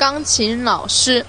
[0.00, 1.26] 钢琴老师。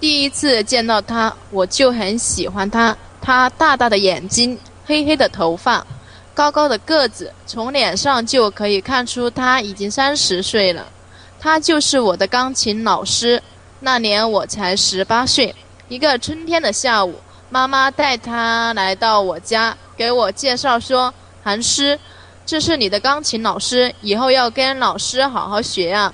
[0.00, 2.96] 第一次见到他，我就很喜欢他。
[3.20, 5.86] 他大大的眼睛，黑黑的头发，
[6.32, 10.86] 高高的个子，从脸上就可以看出他已经三十岁了。
[11.38, 13.42] 他就是我的钢琴老师。
[13.80, 15.54] 那年我才十八岁。
[15.88, 17.14] 一个春天的下午，
[17.50, 21.12] 妈妈带他来到我家，给我介绍说
[21.44, 22.00] ：“韩师，
[22.46, 26.10] 这是你的钢琴老师，以后要跟老师好好学啊。”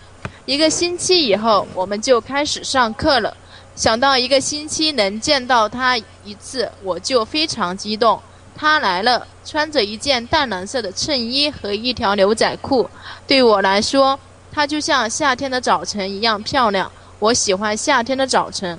[0.51, 3.36] 一个星期以后，我们就开始上课了。
[3.77, 8.21] 想到一个星期能见到他一次，我就非常激动。
[8.57, 12.90] 他来了，穿着一件淡蓝色的衬衣和一条牛仔裤，
[13.29, 14.18] 对我来说，
[14.50, 16.90] 他就像夏天的早晨一样漂亮。
[17.21, 18.76] 我喜欢夏天的早晨。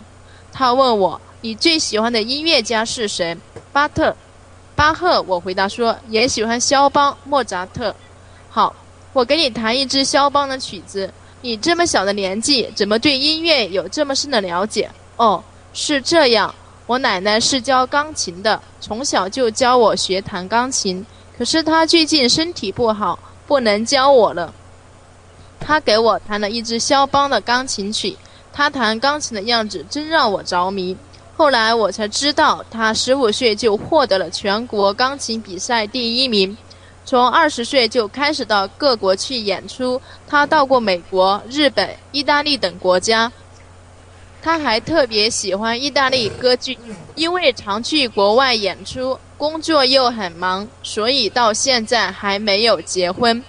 [0.51, 3.37] 他问我：“你最喜欢的音乐家是谁？”
[3.71, 4.13] 巴特、
[4.75, 5.21] 巴赫。
[5.21, 7.95] 我回答说：“也喜欢肖邦、莫扎特。”
[8.51, 8.75] 好，
[9.13, 11.09] 我给你弹一支肖邦的曲子。
[11.41, 14.89] 你这么小的年纪，怎么对音乐有这么深的了解？
[15.17, 16.53] 哦，是这样。
[16.85, 21.05] 我奶奶是教钢琴的，从小就教我学弹钢琴。
[21.37, 23.17] 可是她最近身体不好，
[23.47, 24.53] 不能教我了。
[25.59, 28.15] 她给我弹了一支肖邦的钢琴曲，
[28.51, 30.95] 她弹钢琴的样子真让我着迷。
[31.37, 36.55] 后来我才知道，她十五岁就获得了全国钢琴比赛第一名。
[37.03, 43.31] 从二十岁就开始到各国去演出，他到过美国、日本、意大利等国家。
[44.43, 46.77] 他还特别喜欢意大利歌剧，
[47.15, 53.43] 因为常去国外演出，工作又很忙，所以到现在还没有结婚。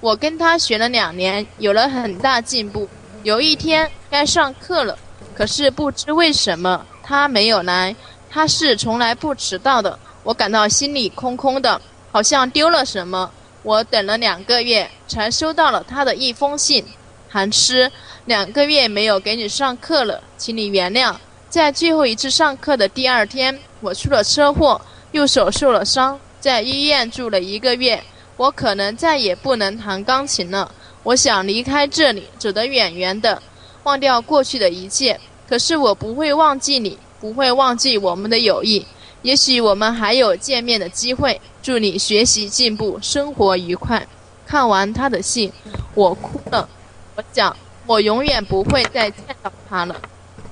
[0.00, 2.86] 我跟他学了两年，有了很大进步。
[3.22, 4.98] 有一天该上课了，
[5.34, 7.96] 可是不知为什么他没有来。
[8.28, 11.80] 他是从来不迟到的，我感到心里空空的。
[12.14, 13.28] 好像丢了什么，
[13.64, 16.84] 我等了两个月才收到了他的一封信。
[17.28, 17.90] 韩师，
[18.26, 21.12] 两个月没有给你上课了，请你原谅。
[21.48, 28.00] 在最后一次上课的第二天，我出了车祸，右手受了伤，在医院住了一个月。
[28.36, 30.70] 我可能再也不能弹钢琴了。
[31.02, 33.42] 我想离开这里，走得远远的，
[33.82, 35.18] 忘掉过去的一切。
[35.48, 38.86] 可是我不会忘记你，不会忘记我们的友谊。
[39.24, 41.40] 也许我们还有见面的机会。
[41.62, 44.06] 祝你学习进步，生活愉快。
[44.46, 45.50] 看完他的信，
[45.94, 46.68] 我哭了。
[47.16, 49.96] 我讲，我永远不会再见到他了。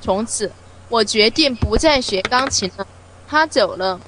[0.00, 0.50] 从此，
[0.88, 2.86] 我决定不再学钢琴了。
[3.28, 4.00] 他走了，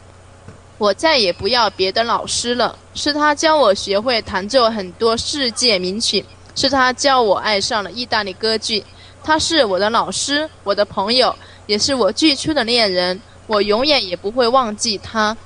[0.79, 2.75] 我再也不要别的老师了。
[2.95, 8.83] 是他教我学会弹奏很多世界名曲，是他教我爱上了意大利歌剧。
[9.23, 11.37] 他是我的老师，我的朋友，
[11.67, 13.21] 也是我最初的恋人。
[13.47, 15.37] 我永远也不会忘记他。